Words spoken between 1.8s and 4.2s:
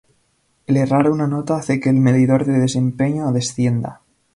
el medidor de desempeño descienda.